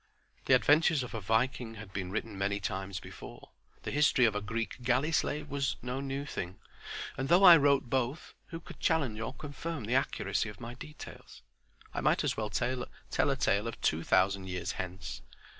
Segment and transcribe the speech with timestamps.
[0.45, 3.49] The adventures of a Viking bad been written many times before;
[3.83, 6.57] the history of a Greek galley slave was no new thing,
[7.17, 11.43] and though I wrote both, who could challenge or confirm the accuracy of my details?
[11.93, 12.87] I might as well tell
[13.29, 15.21] a tale of two thousand years hence.